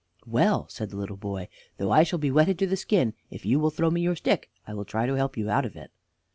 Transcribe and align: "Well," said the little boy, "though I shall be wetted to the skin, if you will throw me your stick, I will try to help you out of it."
"Well," 0.25 0.67
said 0.67 0.89
the 0.89 0.95
little 0.97 1.15
boy, 1.15 1.47
"though 1.77 1.91
I 1.91 2.01
shall 2.01 2.17
be 2.17 2.31
wetted 2.31 2.57
to 2.57 2.65
the 2.65 2.75
skin, 2.75 3.13
if 3.29 3.45
you 3.45 3.59
will 3.59 3.69
throw 3.69 3.91
me 3.91 4.01
your 4.01 4.15
stick, 4.15 4.49
I 4.65 4.73
will 4.73 4.83
try 4.83 5.05
to 5.05 5.13
help 5.13 5.37
you 5.37 5.47
out 5.51 5.63
of 5.63 5.75
it." 5.75 5.91